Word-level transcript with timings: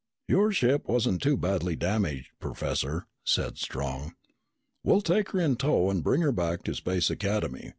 "Your 0.27 0.51
ship 0.51 0.87
wasn't 0.87 1.21
too 1.21 1.37
badly 1.37 1.75
damaged, 1.75 2.29
Professor," 2.39 3.05
said 3.23 3.59
Strong. 3.59 4.15
"We'll 4.83 5.01
take 5.01 5.29
her 5.29 5.39
in 5.39 5.57
tow 5.57 5.91
and 5.91 6.03
bring 6.03 6.21
her 6.21 6.31
back 6.31 6.63
to 6.63 6.73
Space 6.73 7.11
Academy. 7.11 7.69